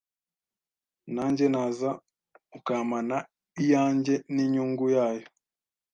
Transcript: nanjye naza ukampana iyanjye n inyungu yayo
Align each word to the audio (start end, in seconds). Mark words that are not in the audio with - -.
nanjye 1.15 1.45
naza 1.53 1.89
ukampana 2.57 3.17
iyanjye 3.61 4.13
n 4.33 4.35
inyungu 4.45 4.85
yayo 4.95 5.27